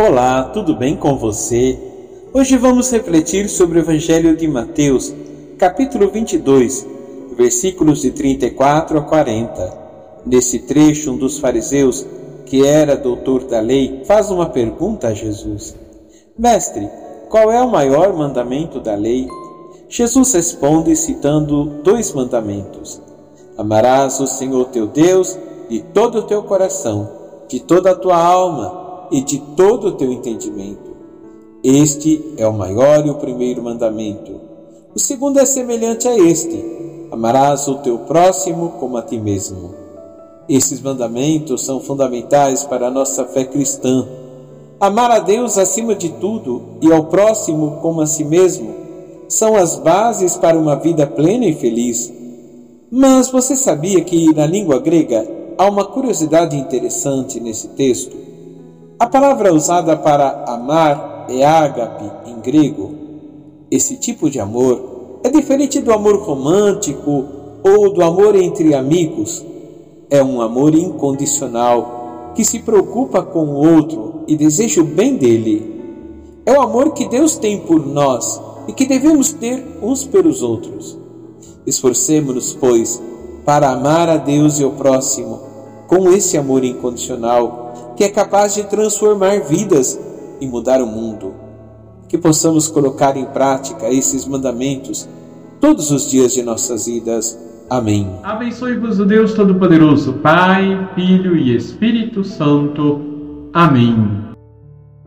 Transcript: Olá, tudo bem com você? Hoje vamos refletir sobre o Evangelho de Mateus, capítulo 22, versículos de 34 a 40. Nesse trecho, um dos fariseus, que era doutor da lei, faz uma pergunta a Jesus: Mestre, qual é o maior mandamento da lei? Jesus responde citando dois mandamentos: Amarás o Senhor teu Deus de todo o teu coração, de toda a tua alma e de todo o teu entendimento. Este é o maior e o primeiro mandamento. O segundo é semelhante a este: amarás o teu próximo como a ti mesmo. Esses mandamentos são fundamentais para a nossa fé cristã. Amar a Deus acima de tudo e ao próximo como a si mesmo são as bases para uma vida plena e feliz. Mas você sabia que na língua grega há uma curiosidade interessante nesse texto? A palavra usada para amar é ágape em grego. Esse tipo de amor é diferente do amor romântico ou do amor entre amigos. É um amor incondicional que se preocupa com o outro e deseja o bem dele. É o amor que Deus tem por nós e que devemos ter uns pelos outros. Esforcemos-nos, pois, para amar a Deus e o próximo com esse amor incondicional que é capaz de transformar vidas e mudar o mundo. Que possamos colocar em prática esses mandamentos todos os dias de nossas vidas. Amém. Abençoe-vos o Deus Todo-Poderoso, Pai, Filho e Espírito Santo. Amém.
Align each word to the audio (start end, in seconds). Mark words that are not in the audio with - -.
Olá, 0.00 0.44
tudo 0.44 0.76
bem 0.76 0.94
com 0.94 1.18
você? 1.18 1.76
Hoje 2.32 2.56
vamos 2.56 2.88
refletir 2.88 3.48
sobre 3.48 3.80
o 3.80 3.82
Evangelho 3.82 4.36
de 4.36 4.46
Mateus, 4.46 5.12
capítulo 5.58 6.08
22, 6.08 6.86
versículos 7.36 8.02
de 8.02 8.12
34 8.12 8.96
a 8.96 9.02
40. 9.02 9.78
Nesse 10.24 10.60
trecho, 10.60 11.10
um 11.10 11.18
dos 11.18 11.40
fariseus, 11.40 12.06
que 12.46 12.64
era 12.64 12.96
doutor 12.96 13.42
da 13.46 13.58
lei, 13.58 14.04
faz 14.04 14.30
uma 14.30 14.48
pergunta 14.48 15.08
a 15.08 15.14
Jesus: 15.14 15.74
Mestre, 16.38 16.88
qual 17.28 17.50
é 17.50 17.60
o 17.60 17.68
maior 17.68 18.16
mandamento 18.16 18.78
da 18.78 18.94
lei? 18.94 19.26
Jesus 19.88 20.32
responde 20.32 20.94
citando 20.94 21.82
dois 21.82 22.12
mandamentos: 22.12 23.02
Amarás 23.56 24.20
o 24.20 24.28
Senhor 24.28 24.66
teu 24.66 24.86
Deus 24.86 25.36
de 25.68 25.80
todo 25.80 26.20
o 26.20 26.22
teu 26.22 26.44
coração, 26.44 27.10
de 27.48 27.58
toda 27.58 27.90
a 27.90 27.96
tua 27.96 28.16
alma 28.16 28.86
e 29.10 29.22
de 29.22 29.38
todo 29.56 29.88
o 29.88 29.92
teu 29.92 30.12
entendimento. 30.12 30.88
Este 31.62 32.34
é 32.36 32.46
o 32.46 32.52
maior 32.52 33.04
e 33.06 33.10
o 33.10 33.16
primeiro 33.16 33.62
mandamento. 33.62 34.32
O 34.94 34.98
segundo 34.98 35.38
é 35.38 35.46
semelhante 35.46 36.06
a 36.06 36.16
este: 36.16 36.64
amarás 37.10 37.66
o 37.68 37.76
teu 37.76 37.98
próximo 38.00 38.74
como 38.78 38.96
a 38.96 39.02
ti 39.02 39.18
mesmo. 39.18 39.74
Esses 40.48 40.80
mandamentos 40.80 41.64
são 41.64 41.80
fundamentais 41.80 42.64
para 42.64 42.86
a 42.86 42.90
nossa 42.90 43.24
fé 43.26 43.44
cristã. 43.44 44.06
Amar 44.80 45.10
a 45.10 45.18
Deus 45.18 45.58
acima 45.58 45.94
de 45.94 46.08
tudo 46.08 46.62
e 46.80 46.92
ao 46.92 47.06
próximo 47.06 47.78
como 47.82 48.00
a 48.00 48.06
si 48.06 48.24
mesmo 48.24 48.72
são 49.28 49.56
as 49.56 49.76
bases 49.76 50.36
para 50.36 50.58
uma 50.58 50.76
vida 50.76 51.06
plena 51.06 51.44
e 51.44 51.54
feliz. 51.54 52.12
Mas 52.90 53.30
você 53.30 53.54
sabia 53.54 54.00
que 54.00 54.32
na 54.32 54.46
língua 54.46 54.78
grega 54.78 55.28
há 55.58 55.68
uma 55.68 55.84
curiosidade 55.84 56.56
interessante 56.56 57.38
nesse 57.38 57.68
texto? 57.68 58.16
A 59.00 59.06
palavra 59.06 59.54
usada 59.54 59.96
para 59.96 60.42
amar 60.48 61.26
é 61.28 61.44
ágape 61.44 62.10
em 62.28 62.40
grego. 62.40 62.90
Esse 63.70 63.96
tipo 63.96 64.28
de 64.28 64.40
amor 64.40 65.20
é 65.22 65.30
diferente 65.30 65.80
do 65.80 65.92
amor 65.92 66.16
romântico 66.16 67.24
ou 67.62 67.92
do 67.92 68.02
amor 68.02 68.34
entre 68.34 68.74
amigos. 68.74 69.46
É 70.10 70.20
um 70.20 70.40
amor 70.40 70.74
incondicional 70.74 72.32
que 72.34 72.44
se 72.44 72.58
preocupa 72.58 73.22
com 73.22 73.44
o 73.44 73.76
outro 73.76 74.24
e 74.26 74.34
deseja 74.34 74.80
o 74.80 74.84
bem 74.84 75.16
dele. 75.16 75.80
É 76.44 76.58
o 76.58 76.60
amor 76.60 76.92
que 76.92 77.08
Deus 77.08 77.36
tem 77.36 77.60
por 77.60 77.86
nós 77.86 78.40
e 78.66 78.72
que 78.72 78.84
devemos 78.84 79.32
ter 79.32 79.64
uns 79.80 80.02
pelos 80.02 80.42
outros. 80.42 80.98
Esforcemos-nos, 81.64 82.52
pois, 82.52 83.00
para 83.44 83.70
amar 83.70 84.08
a 84.08 84.16
Deus 84.16 84.58
e 84.58 84.64
o 84.64 84.72
próximo 84.72 85.38
com 85.86 86.10
esse 86.10 86.36
amor 86.36 86.64
incondicional 86.64 87.67
que 87.98 88.04
é 88.04 88.08
capaz 88.08 88.54
de 88.54 88.62
transformar 88.62 89.40
vidas 89.40 89.98
e 90.40 90.46
mudar 90.46 90.80
o 90.80 90.86
mundo. 90.86 91.34
Que 92.08 92.16
possamos 92.16 92.68
colocar 92.68 93.16
em 93.16 93.24
prática 93.24 93.88
esses 93.88 94.24
mandamentos 94.24 95.08
todos 95.60 95.90
os 95.90 96.08
dias 96.08 96.32
de 96.32 96.44
nossas 96.44 96.86
vidas. 96.86 97.36
Amém. 97.68 98.08
Abençoe-vos 98.22 99.00
o 99.00 99.04
Deus 99.04 99.34
Todo-Poderoso, 99.34 100.12
Pai, 100.22 100.88
Filho 100.94 101.36
e 101.36 101.56
Espírito 101.56 102.22
Santo. 102.22 103.00
Amém. 103.52 104.27